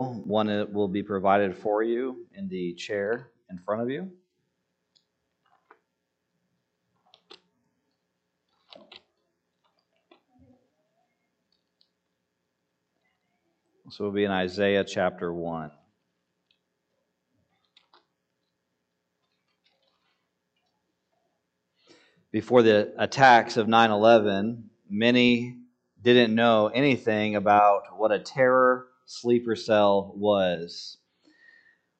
[0.00, 4.10] One will be provided for you in the chair in front of you.
[13.90, 15.70] So we'll be in Isaiah chapter 1.
[22.32, 25.58] Before the attacks of 9 11, many
[26.00, 30.98] didn't know anything about what a terror sleeper cell was.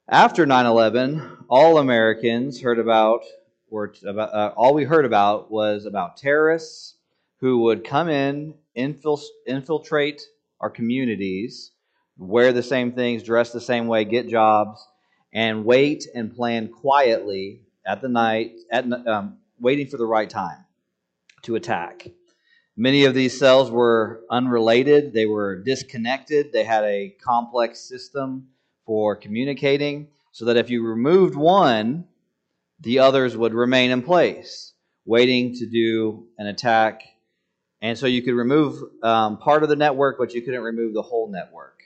[0.09, 3.23] After 9 11, all Americans heard about,
[3.69, 6.95] or about, uh, all we heard about was about terrorists
[7.41, 10.23] who would come in, infiltrate
[10.61, 11.73] our communities,
[12.17, 14.81] wear the same things, dress the same way, get jobs,
[15.33, 20.65] and wait and plan quietly at the night, at, um, waiting for the right time
[21.43, 22.07] to attack.
[22.81, 28.49] Many of these cells were unrelated, they were disconnected, they had a complex system
[28.87, 32.07] for communicating, so that if you removed one,
[32.81, 34.73] the others would remain in place,
[35.05, 37.03] waiting to do an attack.
[37.83, 41.03] And so you could remove um, part of the network, but you couldn't remove the
[41.03, 41.83] whole network.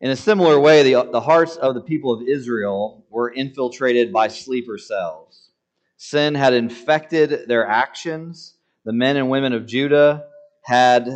[0.00, 4.28] In a similar way, the, the hearts of the people of Israel were infiltrated by
[4.28, 5.50] sleeper cells.
[5.98, 8.54] Sin had infected their actions.
[8.84, 10.24] The men and women of Judah
[10.64, 11.08] had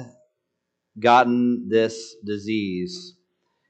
[0.98, 3.14] gotten this disease.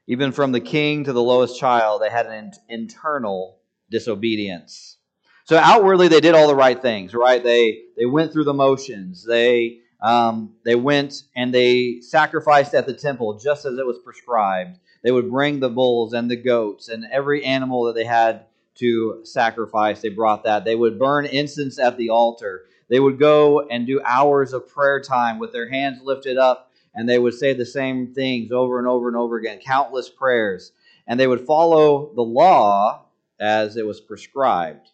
[0.07, 3.57] Even from the king to the lowest child, they had an internal
[3.89, 4.97] disobedience.
[5.45, 7.43] So outwardly, they did all the right things, right?
[7.43, 9.25] They they went through the motions.
[9.25, 14.77] They um, they went and they sacrificed at the temple just as it was prescribed.
[15.03, 18.45] They would bring the bulls and the goats and every animal that they had
[18.75, 20.01] to sacrifice.
[20.01, 20.65] They brought that.
[20.65, 22.65] They would burn incense at the altar.
[22.89, 27.07] They would go and do hours of prayer time with their hands lifted up, and
[27.07, 30.71] they would say the same things over and over and over again, countless prayers.
[31.05, 33.05] And they would follow the law
[33.39, 34.89] as it was prescribed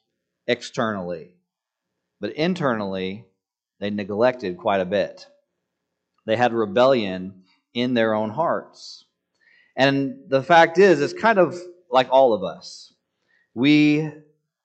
[0.48, 1.36] externally.
[2.20, 3.26] But internally,
[3.80, 5.28] they neglected quite a bit.
[6.26, 9.06] They had rebellion in their own hearts.
[9.76, 11.58] And the fact is, it's kind of
[11.90, 12.94] like all of us.
[13.54, 14.12] We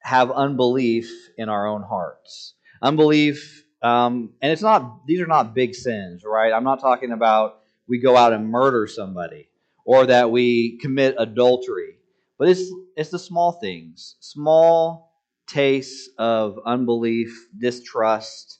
[0.01, 2.55] have unbelief in our own hearts.
[2.81, 6.53] Unbelief, um, and it's not, these are not big sins, right?
[6.53, 9.49] I'm not talking about we go out and murder somebody
[9.85, 11.97] or that we commit adultery,
[12.39, 15.13] but it's, it's the small things, small
[15.47, 18.59] tastes of unbelief, distrust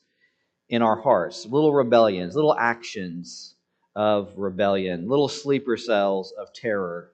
[0.69, 3.55] in our hearts, little rebellions, little actions
[3.95, 7.13] of rebellion, little sleeper cells of terror.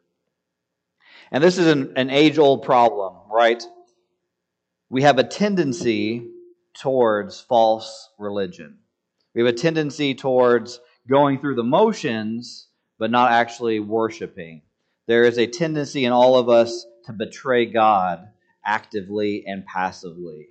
[1.30, 3.62] And this is an, an age old problem, right?
[4.90, 6.30] We have a tendency
[6.74, 8.78] towards false religion.
[9.34, 12.68] We have a tendency towards going through the motions,
[12.98, 14.62] but not actually worshiping.
[15.06, 18.28] There is a tendency in all of us to betray God
[18.64, 20.48] actively and passively.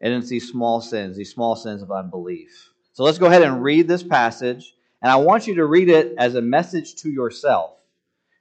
[0.00, 2.70] And it's these small sins, these small sins of unbelief.
[2.92, 6.14] So let's go ahead and read this passage and I want you to read it
[6.16, 7.72] as a message to yourself.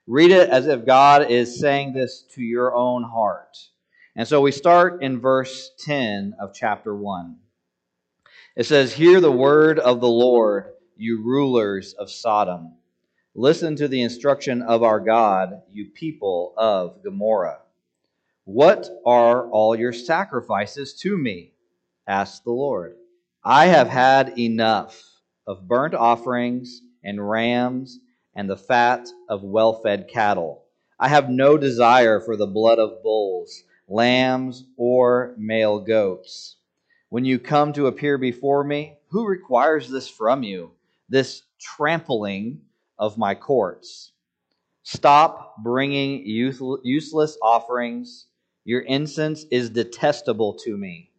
[0.07, 3.57] Read it as if God is saying this to your own heart.
[4.15, 7.35] And so we start in verse 10 of chapter 1.
[8.55, 12.75] It says, Hear the word of the Lord, you rulers of Sodom.
[13.33, 17.61] Listen to the instruction of our God, you people of Gomorrah.
[18.45, 21.53] What are all your sacrifices to me?
[22.05, 22.97] asked the Lord.
[23.43, 25.01] I have had enough
[25.47, 27.99] of burnt offerings and rams
[28.35, 30.65] and the fat of well fed cattle.
[30.99, 36.57] I have no desire for the blood of bulls, lambs, or male goats.
[37.09, 40.71] When you come to appear before me, who requires this from you,
[41.09, 42.61] this trampling
[42.97, 44.11] of my courts?
[44.83, 48.27] Stop bringing useless offerings.
[48.65, 51.11] Your incense is detestable to me.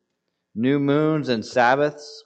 [0.55, 2.25] New moons and Sabbaths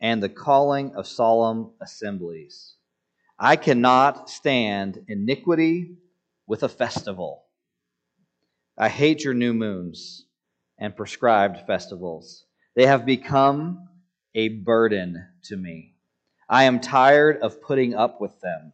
[0.00, 2.74] and the calling of solemn assemblies.
[3.38, 5.96] I cannot stand iniquity
[6.46, 7.44] with a festival.
[8.80, 10.24] I hate your new moons
[10.78, 12.44] and prescribed festivals.
[12.76, 13.88] They have become
[14.36, 15.96] a burden to me.
[16.48, 18.72] I am tired of putting up with them.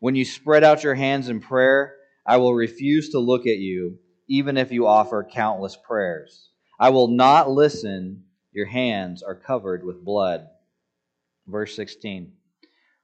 [0.00, 1.94] When you spread out your hands in prayer,
[2.24, 3.98] I will refuse to look at you,
[4.28, 6.48] even if you offer countless prayers.
[6.80, 10.46] I will not listen your hands are covered with blood.
[11.46, 12.32] Verse 16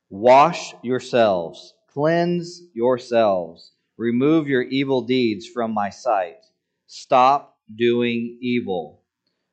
[0.08, 6.46] Wash yourselves, cleanse yourselves, remove your evil deeds from my sight.
[6.86, 9.02] Stop doing evil.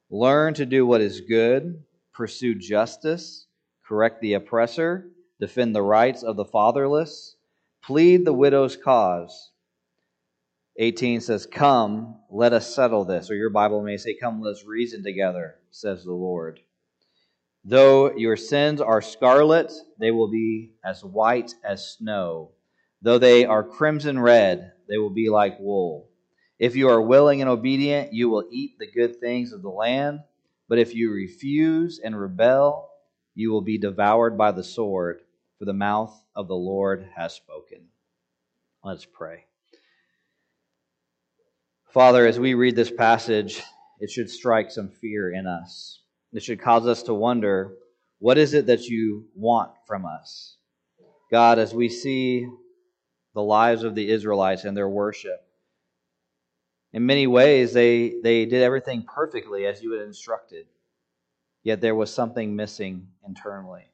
[0.09, 1.83] Learn to do what is good,
[2.13, 3.47] pursue justice,
[3.85, 7.35] correct the oppressor, defend the rights of the fatherless,
[7.83, 9.51] Plead the widow's cause.
[10.77, 13.29] 18 says, Come, let us settle this.
[13.29, 16.59] Or your Bible may say, Come, let us reason together, says the Lord.
[17.65, 22.51] Though your sins are scarlet, they will be as white as snow.
[23.01, 26.09] Though they are crimson red, they will be like wool.
[26.59, 30.19] If you are willing and obedient, you will eat the good things of the land.
[30.69, 32.89] But if you refuse and rebel,
[33.33, 35.21] you will be devoured by the sword,
[35.57, 37.87] for the mouth of the Lord has spoken.
[38.83, 39.45] Let's pray.
[41.91, 43.61] Father, as we read this passage,
[43.99, 45.99] it should strike some fear in us.
[46.33, 47.73] It should cause us to wonder
[48.19, 50.57] what is it that you want from us?
[51.31, 52.47] God, as we see
[53.33, 55.45] the lives of the Israelites and their worship,
[56.93, 60.65] in many ways, they, they did everything perfectly as you had instructed,
[61.63, 63.85] yet there was something missing internally.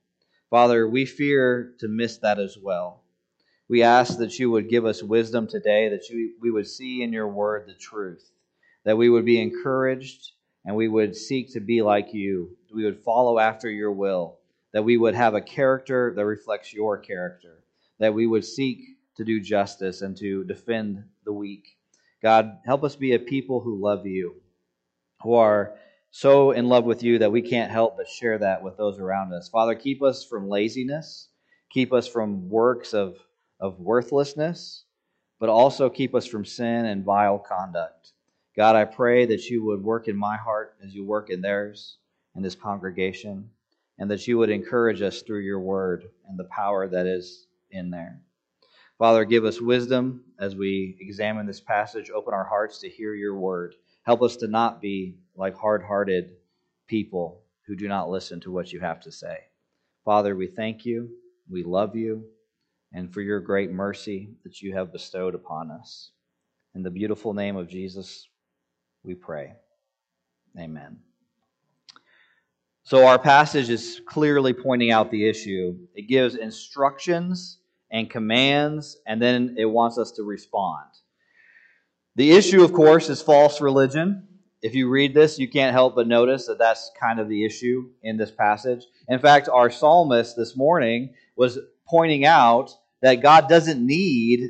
[0.49, 3.03] Father, we fear to miss that as well.
[3.69, 7.13] We ask that you would give us wisdom today, that you, we would see in
[7.13, 8.31] your word the truth,
[8.85, 10.31] that we would be encouraged
[10.65, 12.57] and we would seek to be like you.
[12.73, 14.39] We would follow after your will,
[14.73, 17.63] that we would have a character that reflects your character,
[17.99, 21.77] that we would seek to do justice and to defend the weak.
[22.21, 24.35] God, help us be a people who love you,
[25.21, 25.75] who are
[26.11, 29.33] so in love with you that we can't help but share that with those around
[29.33, 29.49] us.
[29.49, 31.29] Father, keep us from laziness,
[31.69, 33.17] keep us from works of,
[33.59, 34.85] of worthlessness,
[35.39, 38.13] but also keep us from sin and vile conduct.
[38.55, 41.97] God, I pray that you would work in my heart as you work in theirs
[42.35, 43.49] in this congregation,
[43.99, 47.89] and that you would encourage us through your word and the power that is in
[47.89, 48.21] there.
[48.97, 52.09] Father, give us wisdom as we examine this passage.
[52.09, 53.75] Open our hearts to hear your word.
[54.03, 56.31] Help us to not be like hard hearted
[56.87, 59.37] people who do not listen to what you have to say.
[60.03, 61.09] Father, we thank you,
[61.47, 62.23] we love you,
[62.91, 66.11] and for your great mercy that you have bestowed upon us.
[66.73, 68.27] In the beautiful name of Jesus,
[69.03, 69.53] we pray.
[70.57, 70.97] Amen.
[72.83, 75.77] So, our passage is clearly pointing out the issue.
[75.93, 77.59] It gives instructions
[77.91, 80.85] and commands, and then it wants us to respond.
[82.15, 84.27] The issue, of course, is false religion.
[84.61, 87.91] If you read this, you can't help but notice that that's kind of the issue
[88.01, 88.83] in this passage.
[89.07, 94.49] In fact, our psalmist this morning was pointing out that God doesn't need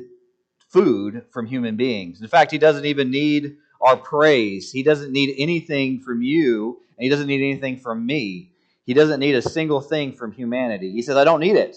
[0.68, 2.22] food from human beings.
[2.22, 4.72] In fact, He doesn't even need our praise.
[4.72, 8.52] He doesn't need anything from you, and He doesn't need anything from me.
[8.84, 10.92] He doesn't need a single thing from humanity.
[10.92, 11.76] He says, I don't need it.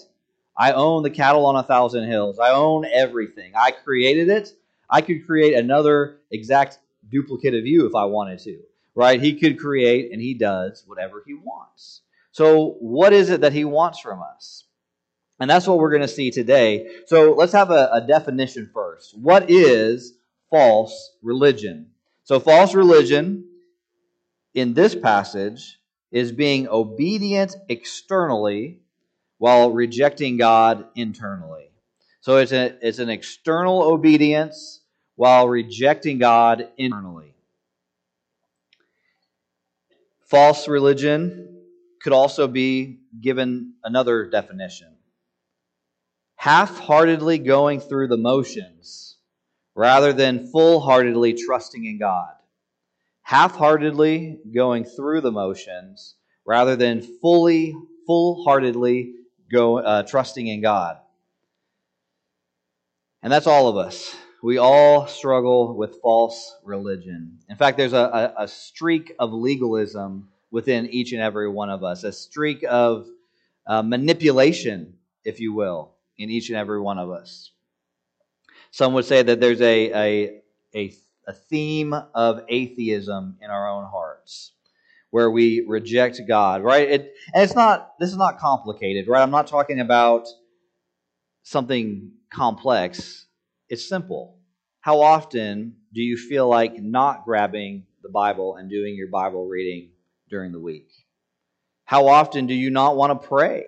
[0.56, 2.38] I own the cattle on a thousand hills.
[2.38, 3.52] I own everything.
[3.56, 4.50] I created it.
[4.88, 6.78] I could create another exact
[7.08, 8.60] duplicate of you if I wanted to,
[8.94, 9.20] right?
[9.20, 12.02] He could create, and he does whatever he wants.
[12.32, 14.64] So, what is it that he wants from us?
[15.40, 16.88] And that's what we're going to see today.
[17.06, 19.16] So, let's have a, a definition first.
[19.16, 20.14] What is
[20.50, 21.90] false religion?
[22.24, 23.44] So, false religion
[24.54, 25.78] in this passage
[26.10, 28.81] is being obedient externally
[29.42, 31.68] while rejecting God internally.
[32.20, 34.82] So it's, a, it's an external obedience
[35.16, 37.34] while rejecting God internally.
[40.30, 41.60] False religion
[42.04, 44.94] could also be given another definition
[46.36, 49.16] half heartedly going through the motions
[49.74, 52.30] rather than full heartedly trusting in God.
[53.22, 56.14] Half heartedly going through the motions
[56.46, 57.74] rather than fully,
[58.06, 59.14] full heartedly
[59.52, 60.98] go uh, trusting in God.
[63.22, 64.16] And that's all of us.
[64.42, 67.38] We all struggle with false religion.
[67.48, 71.84] In fact, there's a, a, a streak of legalism within each and every one of
[71.84, 73.06] us, a streak of
[73.66, 74.94] uh, manipulation,
[75.24, 77.52] if you will, in each and every one of us.
[78.72, 80.40] Some would say that there's a, a,
[80.74, 80.94] a,
[81.28, 84.52] a theme of atheism in our own hearts
[85.12, 86.90] where we reject God, right?
[86.90, 89.22] It, and it's not, this is not complicated, right?
[89.22, 90.26] I'm not talking about
[91.42, 93.26] something complex.
[93.68, 94.38] It's simple.
[94.80, 99.90] How often do you feel like not grabbing the Bible and doing your Bible reading
[100.30, 100.88] during the week?
[101.84, 103.66] How often do you not want to pray?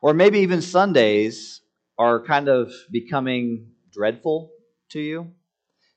[0.00, 1.62] Or maybe even Sundays
[1.98, 4.52] are kind of becoming dreadful
[4.90, 5.32] to you.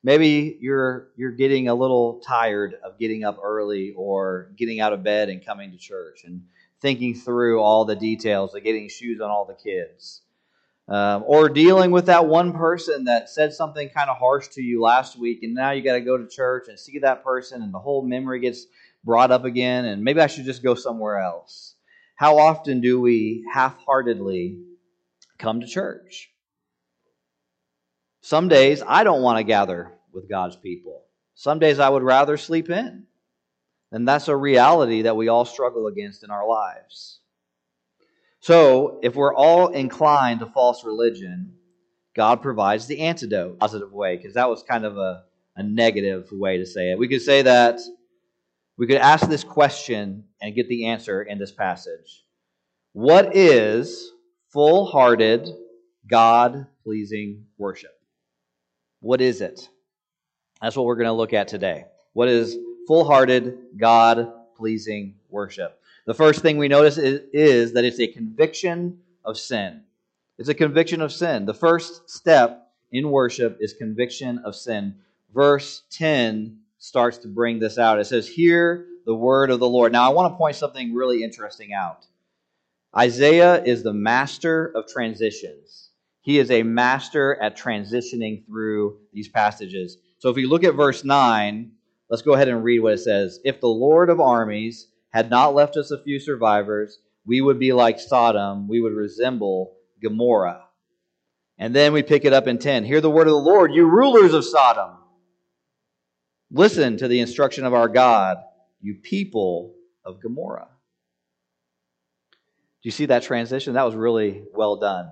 [0.04, 5.02] Maybe you're you're getting a little tired of getting up early or getting out of
[5.02, 6.42] bed and coming to church and
[6.80, 10.22] thinking through all the details of getting shoes on all the kids.
[10.88, 14.82] Um, or dealing with that one person that said something kind of harsh to you
[14.82, 17.72] last week, and now you got to go to church and see that person, and
[17.72, 18.66] the whole memory gets
[19.04, 21.76] brought up again, and maybe I should just go somewhere else.
[22.16, 24.58] How often do we half heartedly
[25.38, 26.31] come to church?
[28.22, 31.02] Some days I don't want to gather with God's people.
[31.34, 33.04] Some days I would rather sleep in.
[33.90, 37.18] And that's a reality that we all struggle against in our lives.
[38.40, 41.54] So, if we're all inclined to false religion,
[42.14, 45.24] God provides the antidote, positive way, because that was kind of a,
[45.56, 46.98] a negative way to say it.
[46.98, 47.80] We could say that
[48.76, 52.24] we could ask this question and get the answer in this passage.
[52.92, 54.10] What is
[54.52, 55.48] full hearted,
[56.08, 58.01] God pleasing worship?
[59.02, 59.68] What is it?
[60.62, 61.86] That's what we're going to look at today.
[62.12, 62.56] What is
[62.86, 65.80] full hearted, God pleasing worship?
[66.06, 69.82] The first thing we notice is, is, that it's a conviction of sin.
[70.38, 71.46] It's a conviction of sin.
[71.46, 74.94] The first step in worship is conviction of sin.
[75.34, 77.98] Verse 10 starts to bring this out.
[77.98, 79.90] It says, Hear the word of the Lord.
[79.90, 82.06] Now, I want to point something really interesting out.
[82.96, 85.88] Isaiah is the master of transitions.
[86.22, 89.98] He is a master at transitioning through these passages.
[90.18, 91.72] So if you look at verse 9,
[92.08, 93.40] let's go ahead and read what it says.
[93.44, 97.72] If the Lord of armies had not left us a few survivors, we would be
[97.72, 100.62] like Sodom, we would resemble Gomorrah.
[101.58, 102.84] And then we pick it up in 10.
[102.84, 104.98] Hear the word of the Lord, you rulers of Sodom.
[106.52, 108.38] Listen to the instruction of our God,
[108.80, 109.74] you people
[110.04, 110.68] of Gomorrah.
[112.82, 113.74] Do you see that transition?
[113.74, 115.10] That was really well done.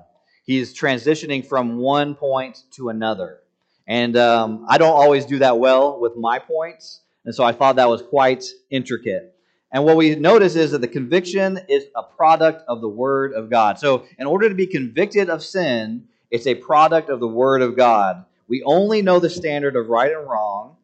[0.50, 3.38] He's transitioning from one point to another.
[3.86, 7.02] And um, I don't always do that well with my points.
[7.24, 9.32] And so I thought that was quite intricate.
[9.70, 13.48] And what we notice is that the conviction is a product of the Word of
[13.48, 13.78] God.
[13.78, 17.76] So, in order to be convicted of sin, it's a product of the Word of
[17.76, 18.24] God.
[18.48, 20.74] We only know the standard of right and wrong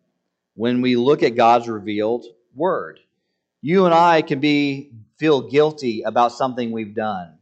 [0.54, 3.00] when we look at God's revealed word.
[3.62, 7.35] You and I can be feel guilty about something we've done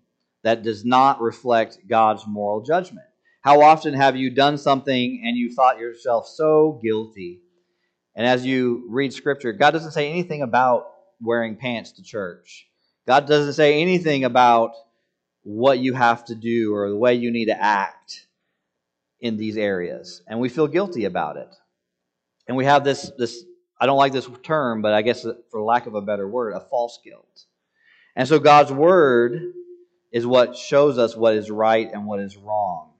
[0.45, 3.07] that does not reflect God's moral judgment.
[3.41, 7.41] How often have you done something and you thought yourself so guilty?
[8.15, 10.87] And as you read scripture, God doesn't say anything about
[11.21, 12.67] wearing pants to church.
[13.07, 14.73] God doesn't say anything about
[15.43, 18.27] what you have to do or the way you need to act
[19.21, 20.23] in these areas.
[20.27, 21.55] And we feel guilty about it.
[22.47, 23.45] And we have this, this
[23.81, 26.61] I don't like this term, but I guess for lack of a better word, a
[26.61, 27.45] false guilt.
[28.17, 29.53] And so God's word
[30.15, 32.93] is what shows us what is right and what is wrong.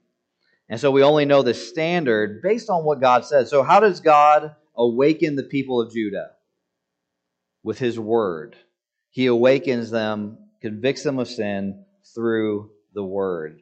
[0.67, 3.49] And so we only know the standard based on what God says.
[3.49, 6.31] So, how does God awaken the people of Judah?
[7.63, 8.57] With his word.
[9.11, 13.61] He awakens them, convicts them of sin through the word.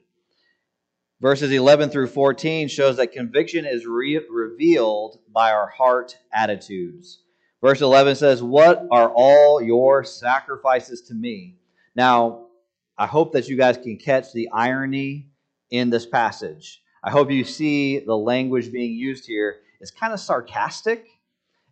[1.22, 7.20] Verses 11 through 14 shows that conviction is re- revealed by our heart attitudes.
[7.62, 11.60] Verse 11 says, What are all your sacrifices to me?
[11.96, 12.48] Now,
[12.98, 15.30] I hope that you guys can catch the irony
[15.72, 16.82] in this passage.
[17.04, 21.08] I hope you see the language being used here is kind of sarcastic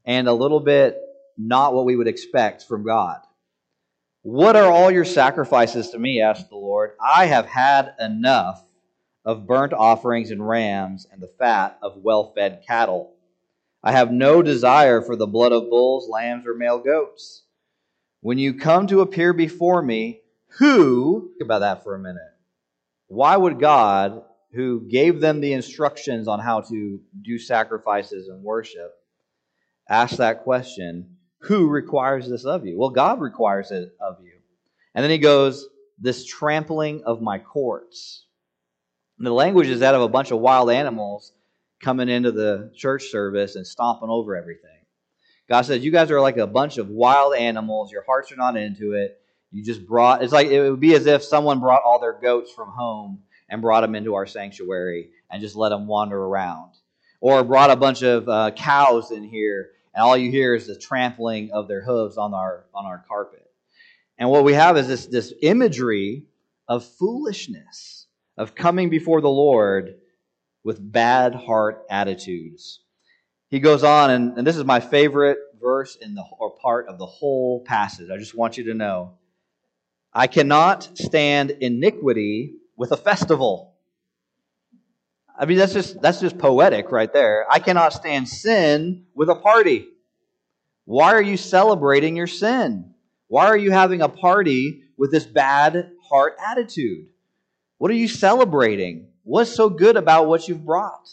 [0.06, 0.98] and a little bit
[1.38, 3.20] not what we would expect from God.
[4.24, 6.22] What are all your sacrifices to me?
[6.22, 6.92] asked the Lord.
[7.02, 8.64] I have had enough
[9.24, 13.14] of burnt offerings and rams and the fat of well fed cattle.
[13.84, 17.44] I have no desire for the blood of bulls, lambs, or male goats.
[18.22, 20.21] When you come to appear before me,
[20.58, 22.22] who, think about that for a minute.
[23.08, 28.94] Why would God, who gave them the instructions on how to do sacrifices and worship,
[29.90, 31.18] ask that question?
[31.42, 32.78] Who requires this of you?
[32.78, 34.34] Well, God requires it of you.
[34.94, 35.68] And then he goes,
[36.00, 38.26] This trampling of my courts.
[39.18, 41.34] And the language is that of a bunch of wild animals
[41.82, 44.70] coming into the church service and stomping over everything.
[45.50, 47.92] God says, You guys are like a bunch of wild animals.
[47.92, 49.18] Your hearts are not into it.
[49.52, 52.52] You just brought, it's like it would be as if someone brought all their goats
[52.52, 56.72] from home and brought them into our sanctuary and just let them wander around.
[57.20, 60.76] Or brought a bunch of uh, cows in here and all you hear is the
[60.76, 63.46] trampling of their hooves on our, on our carpet.
[64.18, 66.26] And what we have is this, this imagery
[66.68, 69.96] of foolishness of coming before the Lord
[70.64, 72.80] with bad heart attitudes.
[73.50, 76.98] He goes on, and, and this is my favorite verse in the or part of
[76.98, 78.10] the whole passage.
[78.10, 79.18] I just want you to know.
[80.14, 83.76] I cannot stand iniquity with a festival.
[85.38, 87.46] I mean, that's just that's just poetic right there.
[87.50, 89.88] I cannot stand sin with a party.
[90.86, 92.94] Why are you celebrating your sin?
[93.28, 97.08] Why are you having a party with this bad heart attitude?
[97.78, 99.08] What are you celebrating?
[99.24, 101.10] What's so good about what you've brought?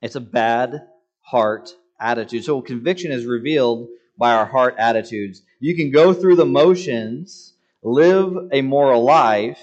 [0.00, 0.86] It's a bad
[1.20, 2.44] heart attitude.
[2.44, 5.42] So conviction is revealed by our heart attitudes.
[5.60, 7.49] You can go through the motions,
[7.82, 9.58] live a moral life,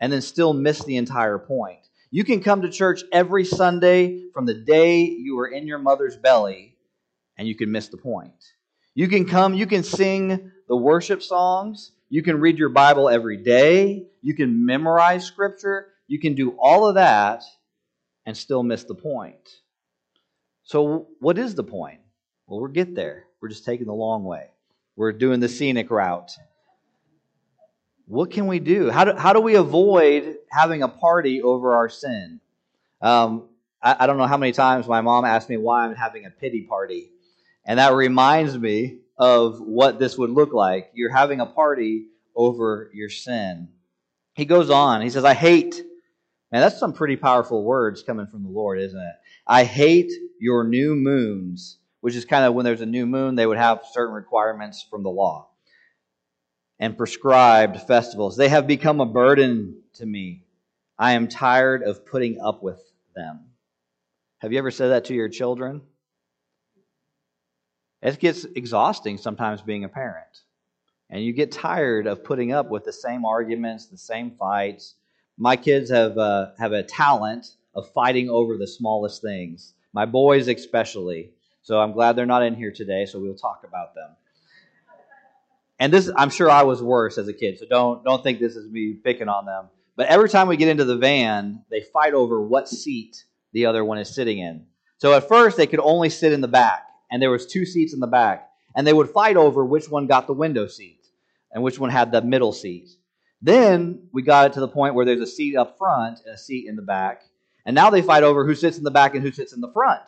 [0.00, 1.78] and then still miss the entire point.
[2.10, 6.16] You can come to church every Sunday from the day you were in your mother's
[6.16, 6.76] belly,
[7.36, 8.52] and you can miss the point.
[8.94, 13.38] You can come, you can sing the worship songs, you can read your Bible every
[13.38, 17.42] day, you can memorize Scripture, you can do all of that
[18.26, 19.48] and still miss the point.
[20.62, 22.00] So, what is the point?
[22.46, 23.24] Well, we'll get there.
[23.40, 24.48] We're just taking the long way.
[24.96, 26.30] We're doing the scenic route.
[28.06, 28.90] What can we do?
[28.90, 32.40] How do, how do we avoid having a party over our sin?
[33.00, 33.48] Um,
[33.82, 36.30] I, I don't know how many times my mom asked me why I'm having a
[36.30, 37.10] pity party.
[37.64, 40.90] And that reminds me of what this would look like.
[40.92, 43.68] You're having a party over your sin.
[44.34, 45.82] He goes on, he says, I hate.
[46.52, 49.14] Man, that's some pretty powerful words coming from the Lord, isn't it?
[49.46, 53.46] I hate your new moons, which is kind of when there's a new moon, they
[53.46, 55.48] would have certain requirements from the law
[56.78, 58.36] and prescribed festivals.
[58.36, 60.42] They have become a burden to me.
[60.98, 62.80] I am tired of putting up with
[63.14, 63.40] them.
[64.38, 65.82] Have you ever said that to your children?
[68.02, 70.42] It gets exhausting sometimes being a parent.
[71.08, 74.94] And you get tired of putting up with the same arguments, the same fights.
[75.38, 79.74] My kids have, uh, have a talent of fighting over the smallest things.
[79.92, 81.30] My boys, especially.
[81.62, 84.10] So I'm glad they're not in here today, so we'll talk about them.
[85.84, 88.56] And this, I'm sure I was worse as a kid, so don't, don't think this
[88.56, 89.66] is me picking on them.
[89.96, 93.22] But every time we get into the van, they fight over what seat
[93.52, 94.64] the other one is sitting in.
[94.96, 97.92] So at first, they could only sit in the back and there was two seats
[97.92, 101.04] in the back, and they would fight over which one got the window seat
[101.52, 102.88] and which one had the middle seat.
[103.42, 106.38] Then we got it to the point where there's a seat up front and a
[106.38, 107.24] seat in the back,
[107.66, 109.70] and now they fight over who sits in the back and who sits in the
[109.70, 110.00] front.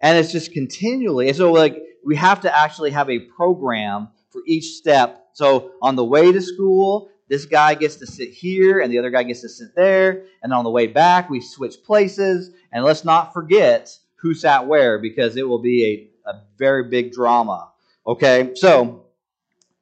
[0.00, 1.26] And it's just continually.
[1.26, 5.28] And so like we have to actually have a program for each step.
[5.32, 9.10] So on the way to school, this guy gets to sit here and the other
[9.10, 10.24] guy gets to sit there.
[10.42, 12.50] And on the way back, we switch places.
[12.72, 17.12] And let's not forget who sat where because it will be a, a very big
[17.12, 17.70] drama.
[18.06, 19.06] Okay, so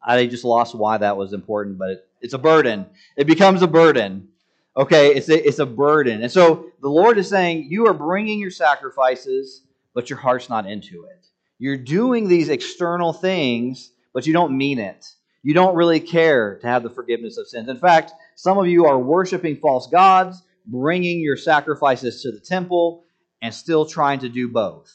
[0.03, 2.87] I just lost why that was important, but it, it's a burden.
[3.17, 4.29] It becomes a burden.
[4.77, 6.23] Okay, it's a, it's a burden.
[6.23, 9.63] And so the Lord is saying, You are bringing your sacrifices,
[9.95, 11.27] but your heart's not into it.
[11.59, 15.07] You're doing these external things, but you don't mean it.
[15.43, 17.69] You don't really care to have the forgiveness of sins.
[17.69, 23.05] In fact, some of you are worshiping false gods, bringing your sacrifices to the temple,
[23.41, 24.93] and still trying to do both.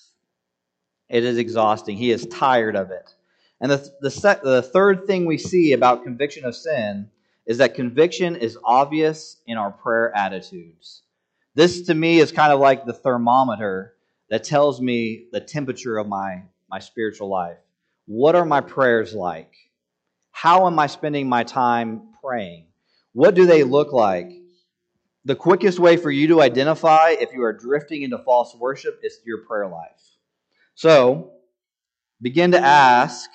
[1.09, 1.97] It is exhausting.
[1.97, 3.13] He is tired of it.
[3.59, 7.09] And the, the, the third thing we see about conviction of sin
[7.45, 11.01] is that conviction is obvious in our prayer attitudes.
[11.55, 13.95] This to me is kind of like the thermometer
[14.29, 17.57] that tells me the temperature of my, my spiritual life.
[18.07, 19.53] What are my prayers like?
[20.31, 22.67] How am I spending my time praying?
[23.11, 24.31] What do they look like?
[25.25, 29.19] The quickest way for you to identify if you are drifting into false worship is
[29.25, 30.01] your prayer life.
[30.73, 31.31] So,
[32.21, 33.29] begin to ask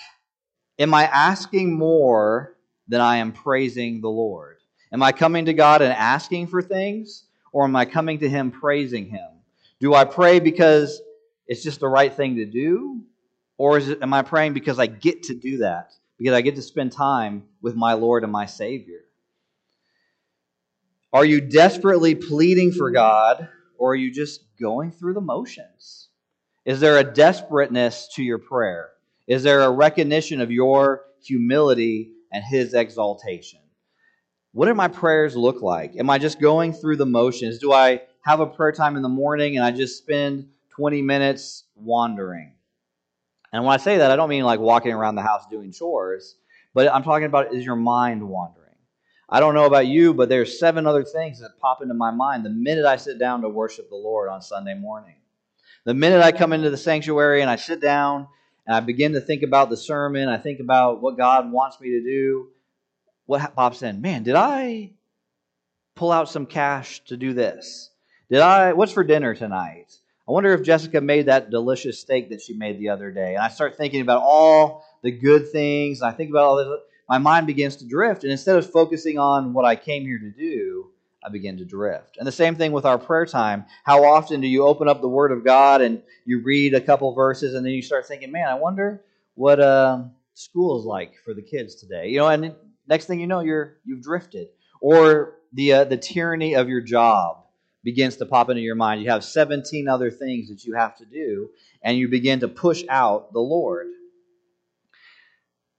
[0.78, 2.56] Am I asking more
[2.88, 4.56] than I am praising the Lord?
[4.90, 8.50] Am I coming to God and asking for things, or am I coming to Him
[8.50, 9.28] praising Him?
[9.80, 11.02] Do I pray because
[11.46, 13.02] it's just the right thing to do,
[13.62, 15.92] or is it, am I praying because I get to do that?
[16.18, 19.02] Because I get to spend time with my Lord and my Savior?
[21.12, 23.48] Are you desperately pleading for God,
[23.78, 26.08] or are you just going through the motions?
[26.64, 28.88] Is there a desperateness to your prayer?
[29.28, 33.60] Is there a recognition of your humility and His exaltation?
[34.50, 35.94] What do my prayers look like?
[35.96, 37.60] Am I just going through the motions?
[37.60, 41.62] Do I have a prayer time in the morning and I just spend 20 minutes
[41.76, 42.54] wandering?
[43.52, 46.36] And when I say that, I don't mean like walking around the house doing chores,
[46.74, 48.62] but I'm talking about is your mind wandering?
[49.28, 52.44] I don't know about you, but there's seven other things that pop into my mind
[52.44, 55.16] the minute I sit down to worship the Lord on Sunday morning.
[55.84, 58.28] The minute I come into the sanctuary and I sit down
[58.66, 61.90] and I begin to think about the sermon, I think about what God wants me
[61.90, 62.50] to do,
[63.26, 64.00] what pops in?
[64.00, 64.92] Man, did I
[65.94, 67.90] pull out some cash to do this?
[68.30, 69.96] Did I what's for dinner tonight?
[70.28, 73.34] I wonder if Jessica made that delicious steak that she made the other day.
[73.34, 76.00] And I start thinking about all the good things.
[76.00, 78.22] And I think about all this my mind begins to drift.
[78.22, 80.90] And instead of focusing on what I came here to do,
[81.24, 82.16] I begin to drift.
[82.18, 83.64] And the same thing with our prayer time.
[83.84, 87.12] How often do you open up the Word of God and you read a couple
[87.14, 89.04] verses and then you start thinking, man, I wonder
[89.34, 90.04] what uh,
[90.34, 92.08] school is like for the kids today?
[92.08, 92.54] You know, and
[92.88, 94.48] next thing you know, you're you've drifted.
[94.80, 97.41] Or the uh, the tyranny of your job
[97.84, 99.02] begins to pop into your mind.
[99.02, 101.50] You have 17 other things that you have to do,
[101.82, 103.88] and you begin to push out the Lord.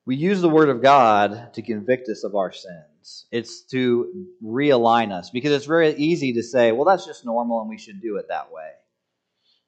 [0.05, 3.25] we use the Word of God to convict us of our sins.
[3.31, 7.69] It's to realign us because it's very easy to say, well, that's just normal and
[7.69, 8.71] we should do it that way.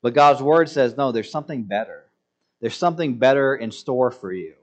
[0.01, 2.03] But God's Word says, no, there's something better.
[2.61, 4.55] There's something better in store for you.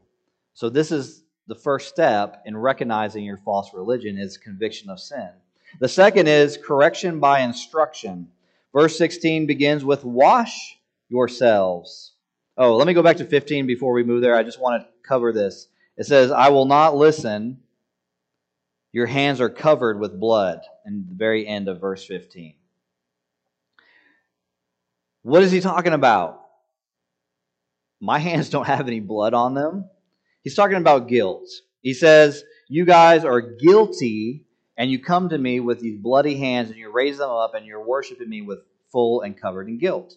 [0.55, 5.31] So this is the first step in recognizing your false religion is conviction of sin.
[5.81, 8.29] The second is correction by instruction.
[8.73, 12.13] Verse 16 begins with wash yourselves.
[12.57, 14.37] Oh, let me go back to 15 before we move there.
[14.37, 15.69] I just want to cover this.
[15.97, 17.61] It says, I will not listen.
[18.93, 20.61] Your hands are covered with blood.
[20.85, 22.55] In the very end of verse 15.
[25.23, 26.41] What is he talking about?
[28.01, 29.89] My hands don't have any blood on them.
[30.43, 31.49] He's talking about guilt.
[31.83, 34.45] He says, You guys are guilty,
[34.77, 37.67] and you come to me with these bloody hands, and you raise them up, and
[37.67, 40.15] you're worshiping me with full and covered in guilt.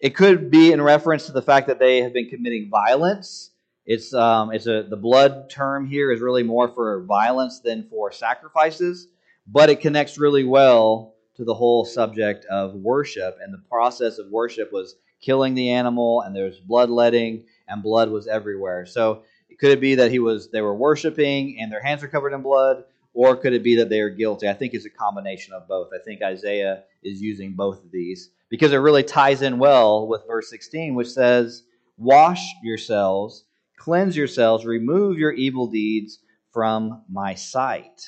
[0.00, 3.50] It could be in reference to the fact that they have been committing violence.
[3.86, 8.12] It's um, it's a the blood term here is really more for violence than for
[8.12, 9.08] sacrifices,
[9.46, 13.36] but it connects really well to the whole subject of worship.
[13.42, 18.10] And the process of worship was killing the animal, and there was bloodletting, and blood
[18.10, 18.86] was everywhere.
[18.86, 19.22] So
[19.58, 22.42] could it be that he was they were worshiping and their hands are covered in
[22.42, 24.48] blood, or could it be that they are guilty?
[24.48, 25.88] I think it's a combination of both.
[25.94, 30.26] I think Isaiah is using both of these because it really ties in well with
[30.26, 31.62] verse 16, which says,
[31.96, 33.44] Wash yourselves,
[33.78, 36.18] cleanse yourselves, remove your evil deeds
[36.52, 38.04] from my sight.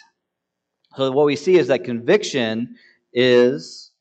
[0.97, 2.77] So, what we see is that conviction
[3.13, 3.93] is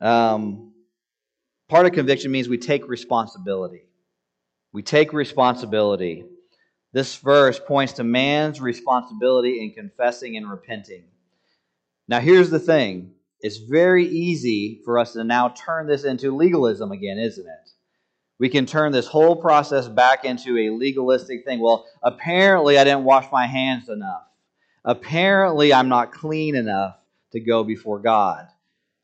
[0.00, 0.72] um,
[1.68, 3.82] part of conviction means we take responsibility.
[4.72, 6.24] We take responsibility.
[6.98, 11.04] This verse points to man's responsibility in confessing and repenting.
[12.08, 16.90] Now, here's the thing it's very easy for us to now turn this into legalism
[16.90, 17.70] again, isn't it?
[18.40, 21.60] We can turn this whole process back into a legalistic thing.
[21.60, 24.24] Well, apparently, I didn't wash my hands enough.
[24.84, 26.96] Apparently, I'm not clean enough
[27.30, 28.48] to go before God.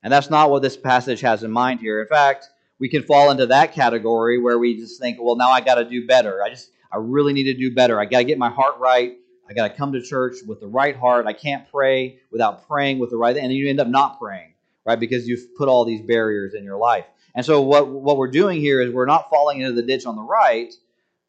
[0.03, 2.03] And that's not what this passage has in mind here.
[2.03, 2.49] In fact,
[2.81, 5.89] we can fall into that category where we just think, well, now I got to
[5.89, 6.43] do better.
[6.43, 8.01] I just I really need to do better.
[8.01, 9.17] I got to get my heart right.
[9.49, 11.27] I got to come to church with the right heart.
[11.27, 14.55] I can't pray without praying with the right, and you end up not praying,
[14.87, 14.99] right?
[14.99, 17.05] Because you've put all these barriers in your life.
[17.35, 20.15] And so what what we're doing here is we're not falling into the ditch on
[20.15, 20.73] the right.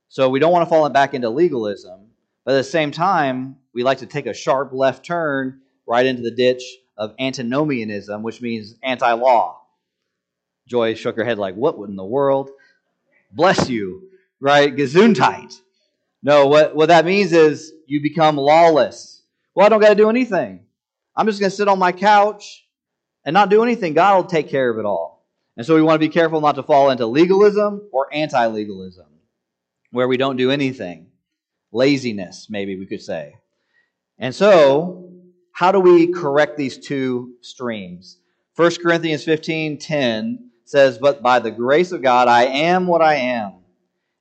[0.07, 2.11] So we don't want to fall back into legalism,
[2.45, 6.21] but at the same time, we like to take a sharp left turn right into
[6.21, 6.63] the ditch
[6.95, 9.61] of antinomianism, which means anti-law.
[10.67, 12.51] Joy shook her head like, "What in the world?"
[13.31, 14.03] Bless you
[14.39, 14.75] right?
[14.75, 15.59] Gesundheit.
[16.21, 19.21] No, what, what that means is you become lawless.
[19.53, 20.65] Well, I don't got to do anything.
[21.15, 22.65] I'm just going to sit on my couch
[23.25, 23.93] and not do anything.
[23.93, 25.25] God will take care of it all.
[25.57, 29.05] And so we want to be careful not to fall into legalism or anti legalism,
[29.91, 31.07] where we don't do anything.
[31.71, 33.35] Laziness, maybe we could say.
[34.17, 35.11] And so,
[35.51, 38.19] how do we correct these two streams?
[38.55, 43.15] 1 Corinthians 15 10 says, But by the grace of God, I am what I
[43.15, 43.53] am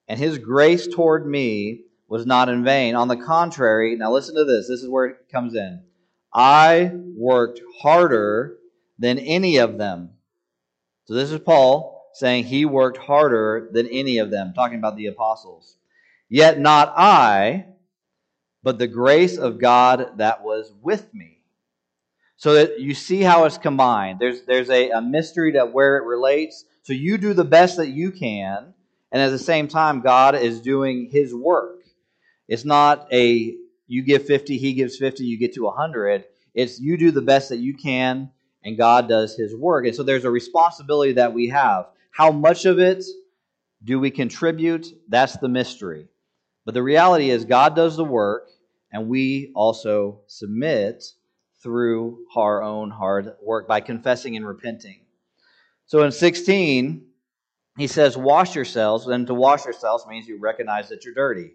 [0.08, 2.94] and his grace toward me was not in vain.
[2.94, 4.68] On the contrary, now listen to this.
[4.68, 5.82] This is where it comes in.
[6.32, 8.56] I worked harder
[8.98, 10.10] than any of them.
[11.06, 15.06] So this is Paul saying he worked harder than any of them, talking about the
[15.06, 15.76] apostles.
[16.28, 17.66] Yet not I,
[18.62, 21.38] but the grace of God that was with me.
[22.36, 24.18] So that you see how it's combined.
[24.18, 26.64] There's there's a, a mystery to where it relates.
[26.82, 28.74] So you do the best that you can
[29.14, 31.84] and at the same time, God is doing His work.
[32.48, 33.54] It's not a
[33.86, 36.24] you give 50, He gives 50, you get to 100.
[36.52, 38.32] It's you do the best that you can,
[38.64, 39.86] and God does His work.
[39.86, 41.86] And so there's a responsibility that we have.
[42.10, 43.04] How much of it
[43.84, 44.88] do we contribute?
[45.08, 46.08] That's the mystery.
[46.64, 48.48] But the reality is, God does the work,
[48.90, 51.04] and we also submit
[51.62, 55.02] through our own hard work by confessing and repenting.
[55.86, 57.06] So in 16,
[57.76, 59.06] he says, Wash yourselves.
[59.06, 61.52] And to wash yourselves means you recognize that you're dirty.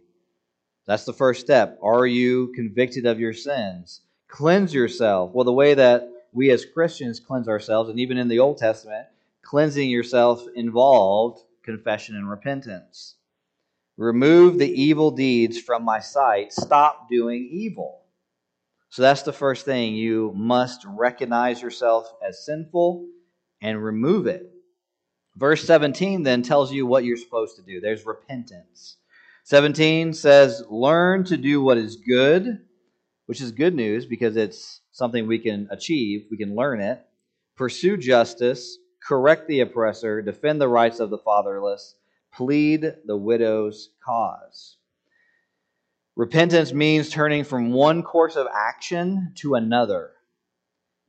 [0.85, 1.77] That's the first step.
[1.81, 4.01] Are you convicted of your sins?
[4.27, 5.31] Cleanse yourself.
[5.33, 9.07] Well, the way that we as Christians cleanse ourselves, and even in the Old Testament,
[9.41, 13.15] cleansing yourself involved confession and repentance.
[13.97, 16.53] Remove the evil deeds from my sight.
[16.53, 18.01] Stop doing evil.
[18.89, 19.95] So that's the first thing.
[19.95, 23.05] You must recognize yourself as sinful
[23.61, 24.51] and remove it.
[25.35, 27.79] Verse 17 then tells you what you're supposed to do.
[27.79, 28.97] There's repentance.
[29.43, 32.65] 17 says, Learn to do what is good,
[33.25, 37.05] which is good news because it's something we can achieve, we can learn it.
[37.55, 41.95] Pursue justice, correct the oppressor, defend the rights of the fatherless,
[42.31, 44.77] plead the widow's cause.
[46.15, 50.11] Repentance means turning from one course of action to another.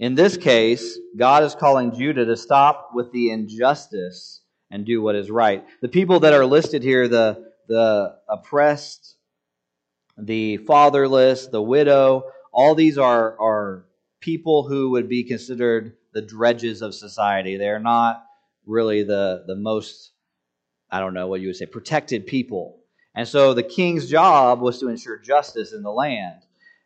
[0.01, 5.15] In this case, God is calling Judah to stop with the injustice and do what
[5.15, 5.63] is right.
[5.83, 9.17] The people that are listed here, the, the oppressed,
[10.17, 13.85] the fatherless, the widow, all these are, are
[14.21, 17.59] people who would be considered the dredges of society.
[17.59, 18.25] They are not
[18.65, 20.13] really the, the most,
[20.91, 22.79] I don't know what you would say, protected people.
[23.15, 26.41] And so the king's job was to ensure justice in the land.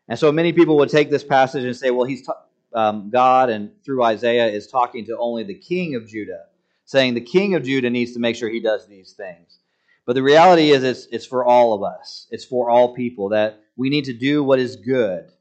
[0.09, 2.27] And so many people would take this passage and say, well, he's
[2.75, 6.43] um, God and through Isaiah is talking to only the king of Judah,
[6.83, 9.59] saying the king of Judah needs to make sure he does these things.
[10.05, 12.27] But the reality is, it's, it's for all of us.
[12.29, 15.31] It's for all people that we need to do what is good.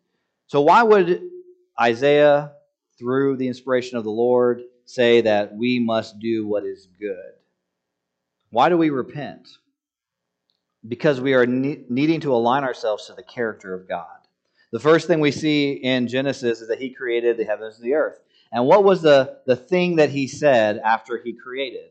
[0.47, 1.23] So why would
[1.79, 2.53] Isaiah,
[2.99, 7.33] through the inspiration of the Lord, say that we must do what is good?
[8.51, 9.49] Why do we repent?
[10.87, 14.14] Because we are ne- needing to align ourselves to the character of God.
[14.75, 17.95] The first thing we see in Genesis is that he created the heavens and the
[17.95, 18.19] earth.
[18.51, 21.91] And what was the, the thing that he said after he created?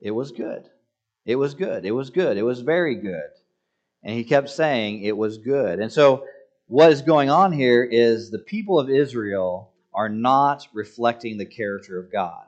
[0.00, 0.70] It was good.
[1.26, 1.84] It was good.
[1.84, 2.38] It was good.
[2.38, 3.28] It was very good.
[4.02, 5.80] And he kept saying it was good.
[5.80, 6.24] And so,
[6.66, 11.98] what is going on here is the people of Israel are not reflecting the character
[11.98, 12.46] of God.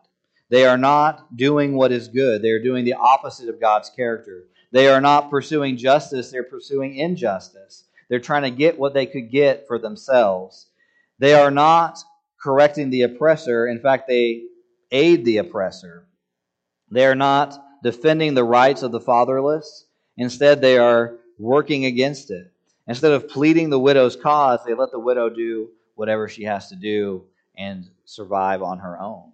[0.48, 2.40] They are not doing what is good.
[2.40, 4.44] They are doing the opposite of God's character.
[4.72, 7.84] They are not pursuing justice, they're pursuing injustice.
[8.10, 10.66] They're trying to get what they could get for themselves.
[11.20, 11.98] They are not
[12.42, 13.68] correcting the oppressor.
[13.68, 14.42] In fact, they
[14.90, 16.06] aid the oppressor.
[16.90, 19.86] They are not defending the rights of the fatherless.
[20.16, 22.52] Instead, they are working against it.
[22.88, 26.76] Instead of pleading the widow's cause, they let the widow do whatever she has to
[26.76, 27.24] do
[27.56, 29.30] and survive on her own.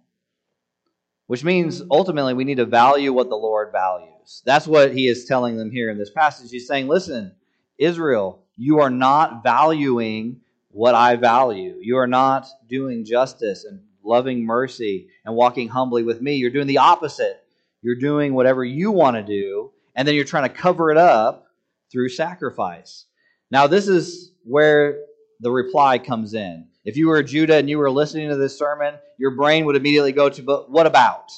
[1.28, 4.42] Which means ultimately we need to value what the Lord values.
[4.44, 6.50] That's what he is telling them here in this passage.
[6.50, 7.32] He's saying, listen,
[7.78, 10.40] Israel, you are not valuing
[10.70, 11.78] what I value.
[11.80, 16.36] You are not doing justice and loving mercy and walking humbly with me.
[16.36, 17.42] You're doing the opposite.
[17.82, 21.46] You're doing whatever you want to do, and then you're trying to cover it up
[21.90, 23.06] through sacrifice.
[23.50, 25.00] Now, this is where
[25.40, 26.66] the reply comes in.
[26.84, 30.12] If you were Judah and you were listening to this sermon, your brain would immediately
[30.12, 31.32] go to, but what about?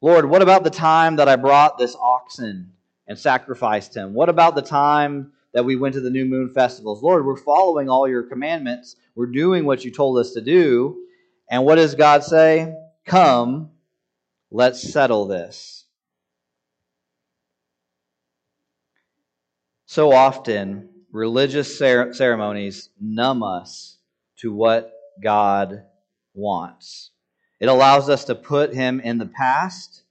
[0.00, 2.72] Lord, what about the time that I brought this oxen
[3.06, 4.12] and sacrificed him?
[4.12, 7.02] What about the time that we went to the new moon festivals?
[7.02, 8.96] Lord, we're following all your commandments.
[9.14, 11.00] We're doing what you told us to do.
[11.50, 12.74] And what does God say?
[13.06, 13.70] Come,
[14.56, 15.84] Let's settle this.
[19.84, 23.98] So often, religious ceremonies numb us
[24.38, 25.82] to what God
[26.34, 27.10] wants.
[27.58, 30.04] It allows us to put Him in the past,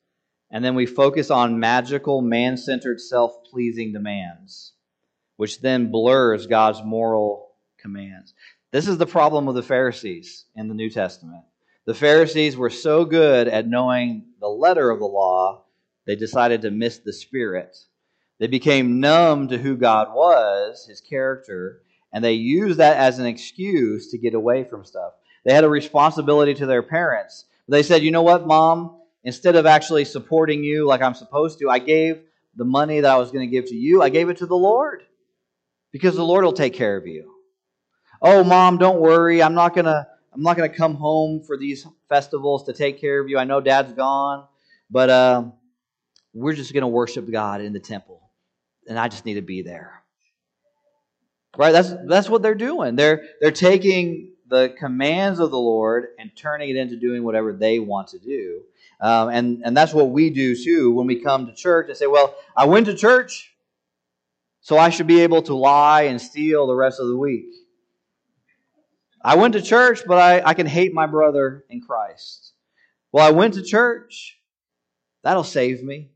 [0.52, 4.73] and then we focus on magical, man centered, self pleasing demands,
[5.44, 8.34] which then blurs God's moral commands.
[8.72, 11.44] This is the problem of the Pharisees in the New Testament.
[11.84, 15.66] The Pharisees were so good at knowing the letter of the law,
[16.06, 17.76] they decided to miss the spirit.
[18.40, 21.82] They became numb to who God was, his character,
[22.14, 25.12] and they used that as an excuse to get away from stuff.
[25.44, 27.44] They had a responsibility to their parents.
[27.68, 28.98] They said, You know what, mom?
[29.26, 32.22] Instead of actually supporting you like I'm supposed to, I gave
[32.56, 34.56] the money that I was going to give to you, I gave it to the
[34.56, 35.04] Lord
[35.94, 37.32] because the Lord will take care of you.
[38.22, 39.42] Oh, mom, don't worry.
[39.42, 43.00] I'm not going to I'm not going to come home for these festivals to take
[43.00, 43.38] care of you.
[43.38, 44.46] I know dad's gone,
[44.90, 45.44] but uh,
[46.34, 48.32] we're just going to worship God in the temple.
[48.88, 50.02] And I just need to be there.
[51.56, 51.72] Right?
[51.72, 52.96] That's, that's what they're doing.
[52.96, 57.78] They're, they're taking the commands of the Lord and turning it into doing whatever they
[57.78, 58.64] want to do.
[59.00, 62.08] Um, and, and that's what we do too when we come to church and say,
[62.08, 63.53] well, I went to church,
[64.64, 67.54] so I should be able to lie and steal the rest of the week.
[69.22, 72.54] I went to church, but I, I can hate my brother in Christ.
[73.12, 74.40] Well, I went to church.
[75.22, 76.10] That'll save me.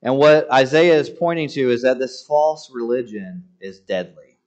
[0.00, 4.38] And what Isaiah is pointing to is that this false religion is deadly.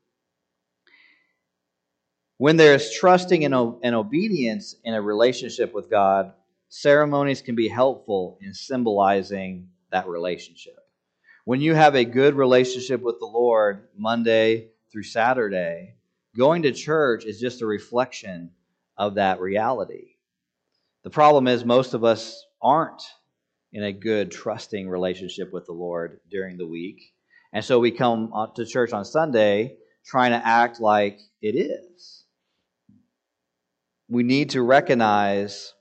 [2.38, 6.34] When there is trusting and, and obedience in a relationship with God,
[6.70, 10.83] ceremonies can be helpful in symbolizing that relationship.
[11.46, 15.96] When you have a good relationship with the Lord Monday through Saturday,
[16.36, 18.52] Going to church is just a reflection
[18.98, 20.16] of that reality.
[21.04, 23.04] The problem is, most of us aren't
[23.72, 27.14] in a good, trusting relationship with the Lord during the week.
[27.52, 32.24] And so we come to church on Sunday trying to act like it is.
[34.10, 35.74] We need to recognize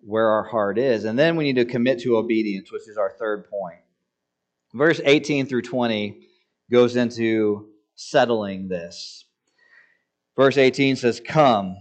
[0.00, 1.04] where our heart is.
[1.04, 3.80] And then we need to commit to obedience, which is our third point.
[4.76, 6.20] Verse 18 through 20
[6.70, 9.24] goes into settling this.
[10.36, 11.76] Verse 18 says, Come,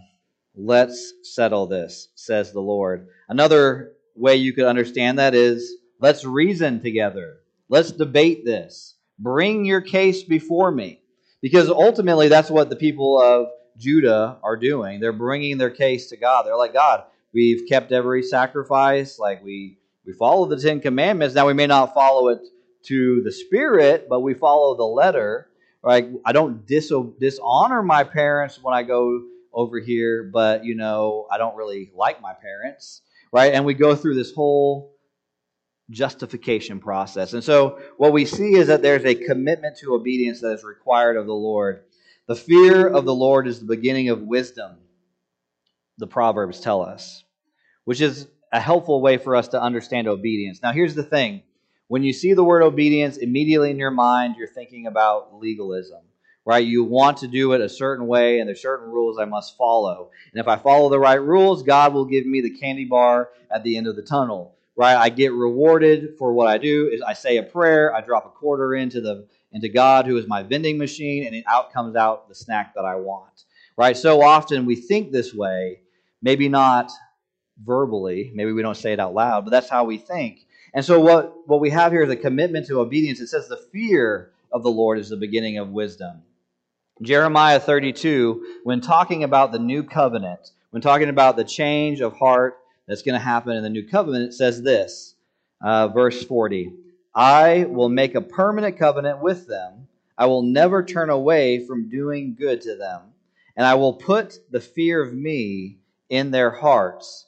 [0.55, 3.07] let's settle this, says the Lord.
[3.27, 7.39] Another way you could understand that is, let's reason together.
[7.67, 8.95] Let's debate this.
[9.19, 11.01] Bring your case before me.
[11.41, 15.01] Because ultimately, that's what the people of Judah are doing.
[15.01, 16.45] They're bringing their case to God.
[16.45, 17.03] They're like, God,
[17.33, 19.19] we've kept every sacrifice.
[19.19, 21.35] Like, we, we follow the Ten Commandments.
[21.35, 22.39] Now, we may not follow it
[22.87, 25.49] to the Spirit, but we follow the letter.
[25.83, 31.27] Like, I don't dis- dishonor my parents when I go over here, but, you know,
[31.31, 33.01] I don't really like my parents.
[33.31, 33.53] Right?
[33.53, 34.95] And we go through this whole
[35.89, 37.33] justification process.
[37.33, 41.17] And so what we see is that there's a commitment to obedience that is required
[41.17, 41.83] of the Lord.
[42.27, 44.77] The fear of the Lord is the beginning of wisdom,
[45.97, 47.23] the Proverbs tell us,
[47.83, 50.59] which is a helpful way for us to understand obedience.
[50.63, 51.43] Now, here's the thing
[51.87, 56.01] when you see the word obedience, immediately in your mind, you're thinking about legalism.
[56.47, 56.63] Right?
[56.63, 60.11] You want to do it a certain way, and there's certain rules I must follow.
[60.31, 63.63] And if I follow the right rules, God will give me the candy bar at
[63.63, 64.95] the end of the tunnel right?
[64.95, 66.89] I get rewarded for what I do.
[66.91, 70.27] Is I say a prayer, I drop a quarter into the into God, who is
[70.27, 73.45] my vending machine, and it out comes out the snack that I want,
[73.77, 73.95] right?
[73.95, 75.79] So often we think this way,
[76.21, 76.91] maybe not
[77.63, 80.44] verbally, maybe we don't say it out loud, but that's how we think.
[80.75, 83.21] And so what what we have here is a commitment to obedience.
[83.21, 86.21] It says the fear of the Lord is the beginning of wisdom.
[87.01, 92.57] Jeremiah 32, when talking about the new covenant, when talking about the change of heart
[92.87, 95.15] that's going to happen in the new covenant, it says this,
[95.61, 96.73] uh, verse 40
[97.15, 99.87] I will make a permanent covenant with them.
[100.17, 103.01] I will never turn away from doing good to them,
[103.55, 105.77] and I will put the fear of me
[106.09, 107.27] in their hearts.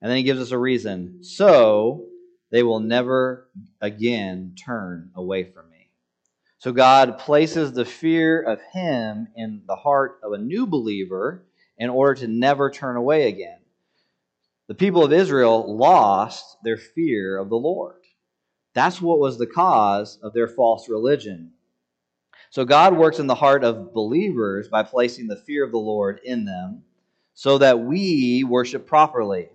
[0.00, 1.22] And then he gives us a reason.
[1.22, 2.06] So
[2.50, 3.48] they will never
[3.80, 5.90] again turn away from me.
[6.58, 11.44] So God places the fear of him in the heart of a new believer
[11.76, 13.60] in order to never turn away again.
[14.66, 18.02] The people of Israel lost their fear of the Lord.
[18.74, 21.52] That's what was the cause of their false religion.
[22.50, 26.20] So God works in the heart of believers by placing the fear of the Lord
[26.24, 26.82] in them
[27.34, 29.48] so that we worship properly.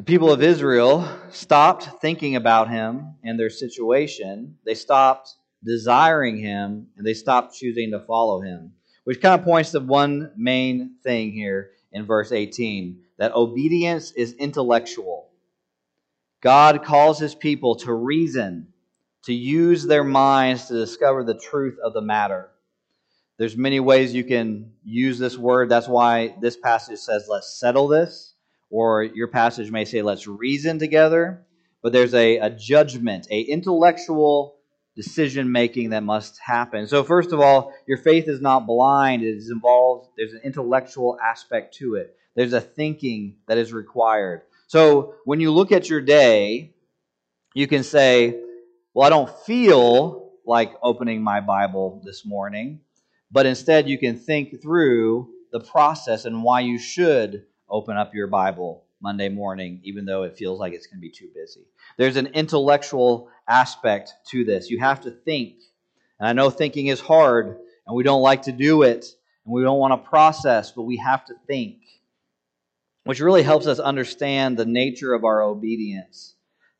[0.00, 4.56] The people of Israel stopped thinking about him and their situation.
[4.64, 5.28] They stopped
[5.62, 8.72] desiring him and they stopped choosing to follow him,
[9.04, 14.32] which kind of points to one main thing here in verse 18 that obedience is
[14.32, 15.28] intellectual.
[16.40, 18.68] God calls his people to reason,
[19.24, 22.48] to use their minds to discover the truth of the matter.
[23.36, 25.68] There's many ways you can use this word.
[25.68, 28.29] That's why this passage says, let's settle this.
[28.70, 31.44] Or your passage may say, let's reason together.
[31.82, 34.56] But there's a, a judgment, a intellectual
[34.96, 36.86] decision making that must happen.
[36.86, 41.18] So, first of all, your faith is not blind, it is involved, there's an intellectual
[41.20, 44.42] aspect to it, there's a thinking that is required.
[44.66, 46.74] So, when you look at your day,
[47.54, 48.40] you can say,
[48.92, 52.80] Well, I don't feel like opening my Bible this morning,
[53.30, 58.26] but instead you can think through the process and why you should open up your
[58.26, 61.66] Bible Monday morning, even though it feels like it's going to be too busy.
[61.96, 64.70] There's an intellectual aspect to this.
[64.70, 65.54] You have to think.
[66.18, 67.56] And I know thinking is hard,
[67.86, 69.06] and we don't like to do it,
[69.44, 71.78] and we don't want to process, but we have to think,
[73.04, 76.34] which really helps us understand the nature of our obedience.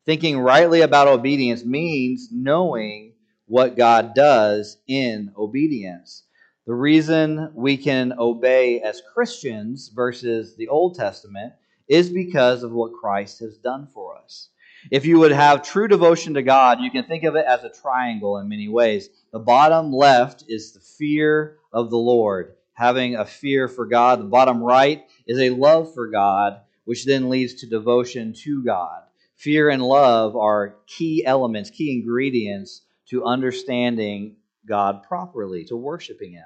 [0.05, 3.15] Thinking rightly about obedience means knowing
[3.47, 6.25] what God does in obedience.
[6.67, 11.55] The reason we can obey as Christians versus the Old Testament
[11.89, 14.51] is because of what Christ has done for us.
[14.91, 17.71] If you would have true devotion to God, you can think of it as a
[17.71, 19.09] triangle in many ways.
[19.33, 24.21] The bottom left is the fear of the Lord, having a fear for God.
[24.21, 29.03] The bottom right is a love for God, which then leads to devotion to God.
[29.37, 36.45] Fear and love are key elements, key ingredients to understanding God properly, to worshiping Him.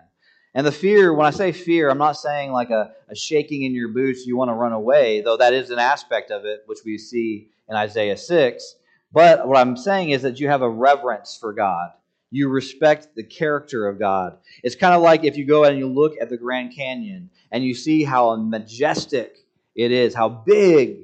[0.55, 3.74] And the fear, when I say fear, I'm not saying like a, a shaking in
[3.74, 6.78] your boots, you want to run away, though that is an aspect of it, which
[6.84, 8.76] we see in Isaiah 6.
[9.12, 11.90] But what I'm saying is that you have a reverence for God.
[12.30, 14.38] You respect the character of God.
[14.62, 17.64] It's kind of like if you go and you look at the Grand Canyon and
[17.64, 19.36] you see how majestic
[19.74, 20.98] it is, how big.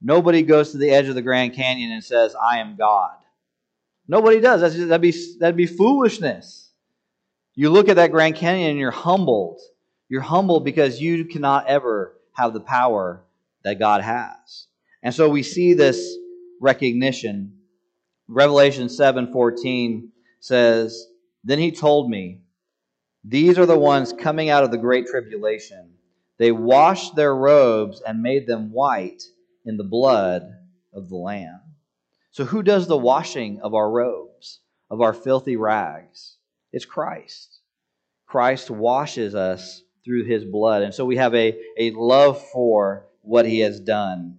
[0.00, 3.16] Nobody goes to the edge of the Grand Canyon and says, I am God.
[4.06, 4.60] Nobody does.
[4.60, 6.67] That'd, be, that'd be foolishness.
[7.58, 9.58] You look at that Grand Canyon and you're humbled.
[10.08, 13.24] You're humbled because you cannot ever have the power
[13.64, 14.68] that God has.
[15.02, 16.16] And so we see this
[16.60, 17.58] recognition.
[18.28, 21.08] Revelation 7:14 says,
[21.42, 22.42] "Then he told me,
[23.24, 25.94] these are the ones coming out of the great tribulation.
[26.36, 29.24] They washed their robes and made them white
[29.64, 30.48] in the blood
[30.92, 31.60] of the lamb."
[32.30, 36.37] So who does the washing of our robes, of our filthy rags?
[36.72, 37.60] It's Christ.
[38.26, 40.82] Christ washes us through his blood.
[40.82, 44.38] And so we have a, a love for what he has done.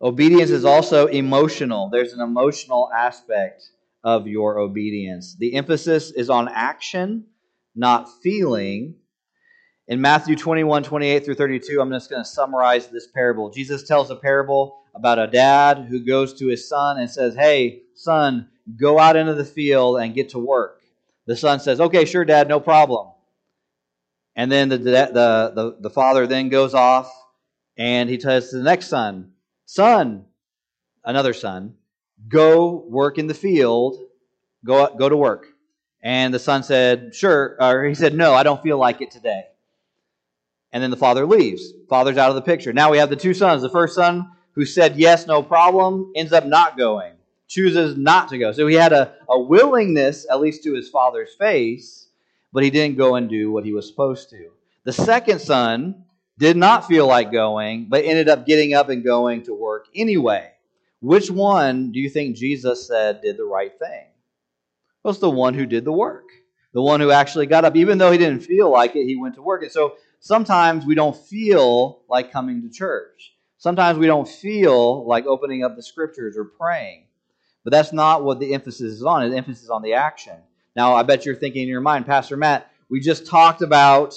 [0.00, 1.88] Obedience is also emotional.
[1.90, 3.62] There's an emotional aspect
[4.02, 5.34] of your obedience.
[5.38, 7.24] The emphasis is on action,
[7.74, 8.96] not feeling.
[9.88, 13.50] In Matthew 21, 28 through 32, I'm just going to summarize this parable.
[13.50, 17.82] Jesus tells a parable about a dad who goes to his son and says, Hey,
[17.94, 20.80] son, go out into the field and get to work.
[21.26, 23.08] The son says, Okay, sure, dad, no problem.
[24.36, 24.92] And then the, the,
[25.54, 27.10] the, the father then goes off
[27.76, 29.32] and he tells the next son,
[29.66, 30.26] Son,
[31.04, 31.74] another son,
[32.28, 33.96] go work in the field,
[34.64, 35.46] go, go to work.
[36.02, 37.56] And the son said, Sure.
[37.60, 39.44] Or he said, No, I don't feel like it today.
[40.72, 41.72] And then the father leaves.
[41.88, 42.72] Father's out of the picture.
[42.72, 43.62] Now we have the two sons.
[43.62, 47.13] The first son who said yes, no problem, ends up not going,
[47.54, 48.50] chooses not to go.
[48.50, 52.08] So he had a, a willingness, at least to his father's face,
[52.52, 54.50] but he didn't go and do what he was supposed to.
[54.82, 56.04] The second son
[56.36, 60.50] did not feel like going, but ended up getting up and going to work anyway.
[61.00, 64.06] Which one do you think Jesus said did the right thing?
[65.02, 66.24] Well, it's the one who did the work.
[66.72, 67.76] The one who actually got up.
[67.76, 69.62] Even though he didn't feel like it, he went to work.
[69.62, 73.34] And so sometimes we don't feel like coming to church.
[73.58, 77.03] Sometimes we don't feel like opening up the scriptures or praying.
[77.64, 79.28] But that's not what the emphasis is on.
[79.28, 80.36] The emphasis is on the action.
[80.76, 84.14] Now, I bet you're thinking in your mind, Pastor Matt, we just talked about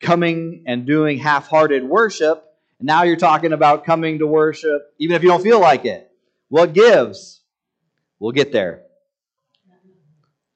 [0.00, 2.44] coming and doing half hearted worship,
[2.80, 6.10] and now you're talking about coming to worship even if you don't feel like it.
[6.48, 7.40] What gives?
[8.18, 8.82] We'll get there.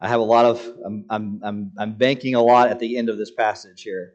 [0.01, 3.09] I have a lot of, I'm, I'm, I'm, I'm banking a lot at the end
[3.09, 4.15] of this passage here.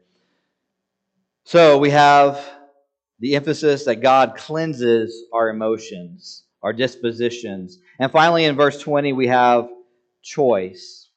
[1.44, 2.40] So we have
[3.18, 7.78] the emphasis that God cleanses our emotions, our dispositions.
[8.02, 9.70] And finally, in verse 20, we have
[10.24, 11.08] choice.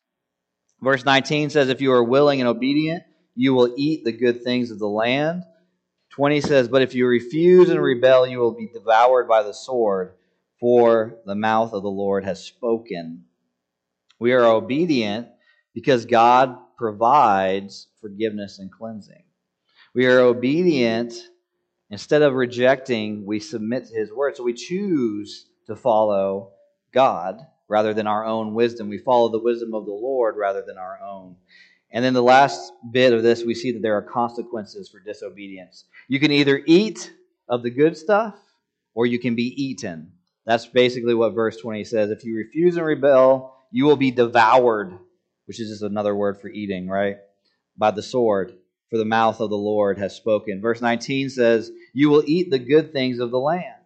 [0.83, 3.01] Verse 19 says, If you are willing and obedient,
[3.33, 5.41] you will eat the good things of the land.
[6.11, 10.13] 20 says, But if you refuse and rebel, you will be devoured by the sword,
[10.59, 13.23] for the mouth of the Lord has spoken.
[14.19, 15.29] We are obedient
[15.73, 19.23] because God provides forgiveness and cleansing.
[19.95, 21.15] We are obedient.
[21.89, 24.37] Instead of rejecting, we submit to His word.
[24.37, 26.51] So we choose to follow
[26.95, 28.89] God rather than our own wisdom.
[28.89, 31.35] We follow the wisdom of the Lord rather than our own.
[31.91, 35.85] And then the last bit of this, we see that there are consequences for disobedience.
[36.07, 37.13] You can either eat
[37.47, 38.35] of the good stuff
[38.95, 40.11] or you can be eaten.
[40.45, 42.09] That's basically what verse 20 says.
[42.09, 44.97] If you refuse and rebel, you will be devoured,
[45.45, 47.17] which is just another word for eating, right?
[47.77, 48.55] By the sword,
[48.89, 50.61] for the mouth of the Lord has spoken.
[50.61, 53.84] Verse 19 says, You will eat the good things of the land.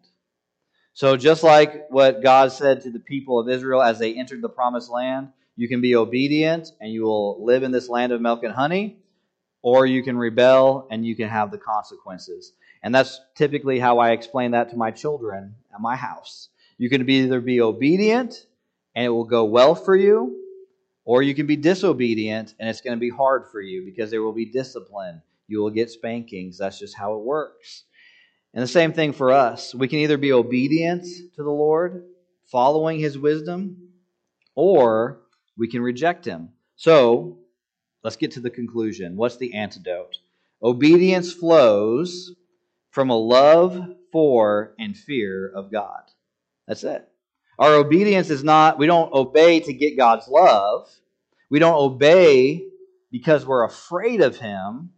[0.99, 4.49] So, just like what God said to the people of Israel as they entered the
[4.49, 8.43] promised land, you can be obedient and you will live in this land of milk
[8.43, 8.97] and honey,
[9.61, 12.51] or you can rebel and you can have the consequences.
[12.83, 16.49] And that's typically how I explain that to my children at my house.
[16.77, 18.45] You can either be obedient
[18.93, 20.35] and it will go well for you,
[21.05, 24.21] or you can be disobedient and it's going to be hard for you because there
[24.21, 25.21] will be discipline.
[25.47, 26.57] You will get spankings.
[26.57, 27.85] That's just how it works.
[28.53, 29.75] And the same thing for us.
[29.75, 31.03] We can either be obedient
[31.35, 32.05] to the Lord,
[32.51, 33.89] following his wisdom,
[34.55, 35.21] or
[35.57, 36.49] we can reject him.
[36.75, 37.37] So,
[38.03, 39.17] let's get to the conclusion.
[39.17, 40.17] What's the antidote?
[40.63, 42.33] Obedience flows
[42.91, 46.01] from a love for and fear of God.
[46.67, 47.07] That's it.
[47.59, 50.89] Our obedience is not, we don't obey to get God's love.
[51.49, 52.63] We don't obey
[53.11, 54.91] because we're afraid of Him.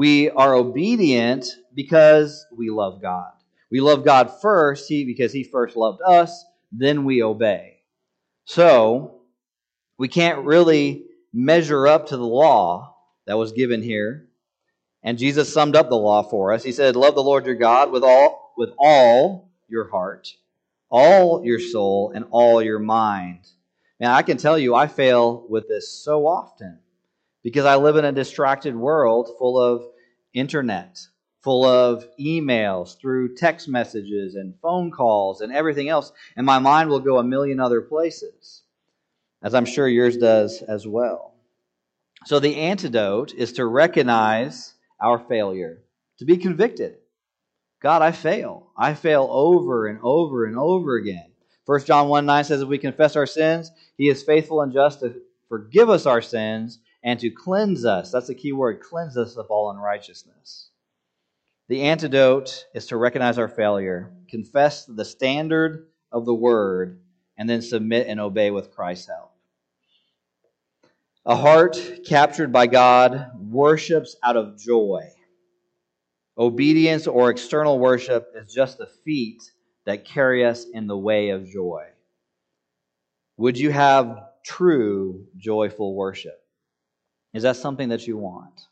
[0.00, 1.44] We are obedient
[1.74, 3.32] because we love God.
[3.70, 6.42] We love God first he, because He first loved us,
[6.72, 7.80] then we obey.
[8.46, 9.20] So,
[9.98, 12.96] we can't really measure up to the law
[13.26, 14.26] that was given here.
[15.02, 16.64] And Jesus summed up the law for us.
[16.64, 20.28] He said, Love the Lord your God with all, with all your heart,
[20.88, 23.40] all your soul, and all your mind.
[24.00, 26.78] Now, I can tell you, I fail with this so often
[27.42, 29.84] because I live in a distracted world full of
[30.34, 30.98] internet,
[31.42, 36.90] full of emails, through text messages and phone calls and everything else, and my mind
[36.90, 38.62] will go a million other places,
[39.42, 41.34] as I'm sure yours does as well.
[42.26, 45.82] So the antidote is to recognize our failure,
[46.18, 46.96] to be convicted.
[47.80, 48.72] God, I fail.
[48.76, 51.24] I fail over and over and over again.
[51.64, 55.00] 1 John 1 9 says, If we confess our sins, he is faithful and just
[55.00, 55.14] to
[55.48, 58.10] forgive us our sins and to cleanse us.
[58.10, 60.70] That's the key word cleanse us of all unrighteousness.
[61.68, 67.00] The antidote is to recognize our failure, confess the standard of the word,
[67.38, 69.32] and then submit and obey with Christ's help.
[71.24, 75.10] A heart captured by God worships out of joy.
[76.36, 79.42] Obedience or external worship is just the feet
[79.84, 81.86] that carry us in the way of joy.
[83.36, 86.39] Would you have true joyful worship?
[87.32, 88.66] Is that something that you want?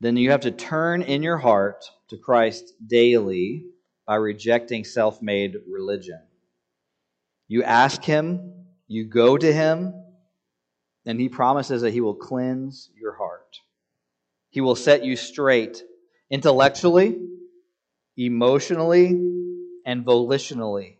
[0.00, 3.66] Then you have to turn in your heart to Christ daily
[4.06, 6.20] by rejecting self made religion.
[7.46, 8.52] You ask Him,
[8.88, 9.94] you go to Him,
[11.06, 13.58] and He promises that He will cleanse your heart.
[14.50, 15.82] He will set you straight
[16.30, 17.18] intellectually,
[18.16, 19.08] emotionally,
[19.86, 20.96] and volitionally.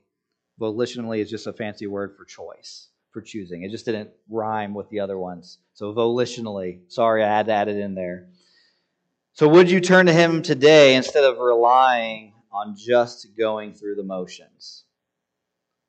[0.61, 3.63] Volitionally is just a fancy word for choice, for choosing.
[3.63, 5.59] It just didn't rhyme with the other ones.
[5.75, 6.81] So, volitionally.
[6.89, 8.29] Sorry, I had to add it in there.
[9.35, 14.03] So, would you turn to Him today instead of relying on just going through the
[14.03, 14.85] motions?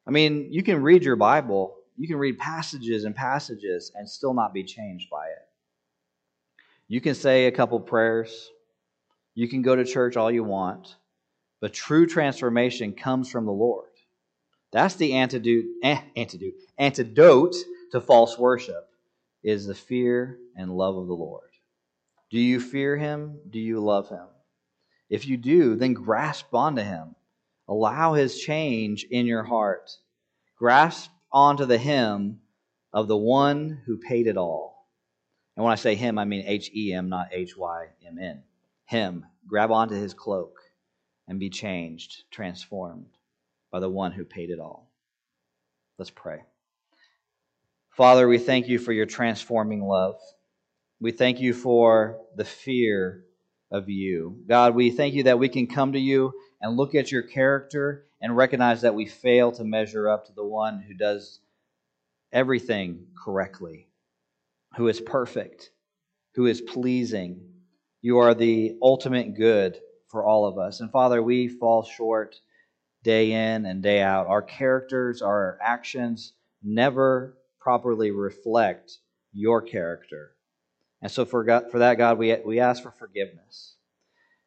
[0.05, 4.33] I mean, you can read your Bible, you can read passages and passages and still
[4.33, 5.47] not be changed by it.
[6.87, 8.49] You can say a couple prayers,
[9.35, 10.95] you can go to church all you want,
[11.61, 13.92] but true transformation comes from the Lord.
[14.73, 17.55] That's the antidote, eh, antidote, antidote
[17.91, 18.89] to false worship
[19.43, 21.51] is the fear and love of the Lord.
[22.31, 23.39] Do you fear him?
[23.51, 24.25] Do you love him?
[25.11, 27.15] If you do, then grasp onto him.
[27.67, 29.91] Allow his change in your heart.
[30.57, 32.41] Grasp onto the hem
[32.91, 34.87] of the one who paid it all.
[35.55, 38.41] And when I say him, I mean H E M, not H Y M N.
[38.85, 39.27] Him.
[39.45, 40.57] Grab onto his cloak
[41.27, 43.05] and be changed, transformed
[43.73, 44.91] by the one who paid it all.
[45.97, 46.43] Let's pray.
[47.89, 50.15] Father, we thank you for your transforming love.
[51.01, 53.25] We thank you for the fear
[53.71, 54.37] of you.
[54.47, 58.05] God, we thank you that we can come to you and look at your character
[58.21, 61.39] and recognize that we fail to measure up to the one who does
[62.31, 63.87] everything correctly,
[64.77, 65.71] who is perfect,
[66.35, 67.41] who is pleasing.
[68.03, 70.79] You are the ultimate good for all of us.
[70.79, 72.35] And Father, we fall short
[73.03, 74.27] day in and day out.
[74.27, 76.33] Our characters, our actions
[76.63, 78.97] never properly reflect
[79.33, 80.31] your character.
[81.01, 83.75] And so for, God, for that, God, we, we ask for forgiveness.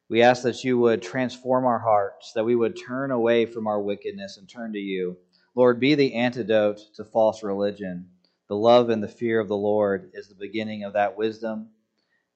[0.09, 3.79] We ask that you would transform our hearts, that we would turn away from our
[3.79, 5.17] wickedness and turn to you.
[5.53, 8.09] Lord, be the antidote to false religion.
[8.47, 11.69] The love and the fear of the Lord is the beginning of that wisdom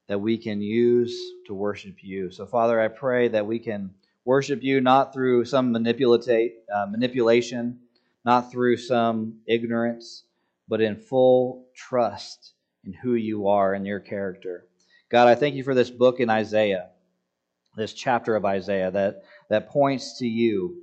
[0.08, 1.18] that we can use
[1.48, 2.32] to worship you.
[2.32, 3.92] So, Father, I pray that we can
[4.26, 7.80] worship you not through some uh, manipulation,
[8.24, 10.24] not through some ignorance,
[10.68, 12.54] but in full trust
[12.86, 14.66] in who you are and your character.
[15.10, 16.90] God, I thank you for this book in Isaiah,
[17.76, 20.78] this chapter of Isaiah that, that points to you,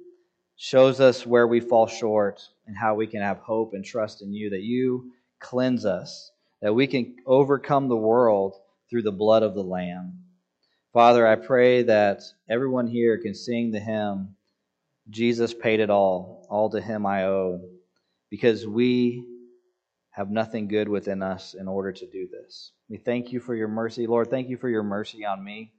[0.56, 4.32] shows us where we fall short and how we can have hope and trust in
[4.32, 8.56] you, that you cleanse us, that we can overcome the world
[8.90, 10.24] through the blood of the Lamb.
[10.94, 14.36] Father, I pray that everyone here can sing the hymn,
[15.10, 17.60] Jesus paid it all, all to him I owe,
[18.30, 19.22] because we
[20.10, 22.72] have nothing good within us in order to do this.
[22.88, 24.06] We thank you for your mercy.
[24.06, 25.72] Lord, thank you for your mercy on me.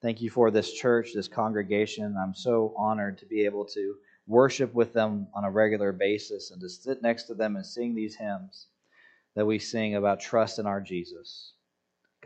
[0.00, 2.16] Thank you for this church, this congregation.
[2.16, 3.96] I'm so honored to be able to
[4.28, 7.96] worship with them on a regular basis and to sit next to them and sing
[7.96, 8.68] these hymns
[9.34, 11.55] that we sing about trust in our Jesus.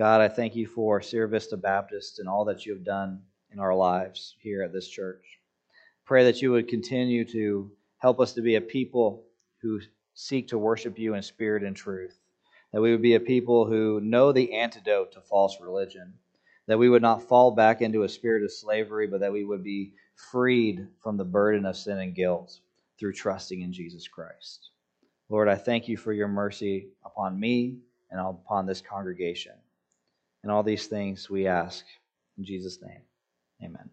[0.01, 3.21] God, I thank you for Sierra Vista Baptist and all that you have done
[3.53, 5.23] in our lives here at this church.
[6.07, 9.25] Pray that you would continue to help us to be a people
[9.61, 9.79] who
[10.15, 12.19] seek to worship you in spirit and truth.
[12.73, 16.15] That we would be a people who know the antidote to false religion.
[16.67, 19.63] That we would not fall back into a spirit of slavery, but that we would
[19.63, 19.93] be
[20.33, 22.59] freed from the burden of sin and guilt
[22.99, 24.71] through trusting in Jesus Christ.
[25.29, 27.81] Lord, I thank you for your mercy upon me
[28.11, 29.53] and upon this congregation.
[30.43, 31.85] And all these things we ask
[32.39, 33.03] in Jesus' name.
[33.63, 33.91] Amen.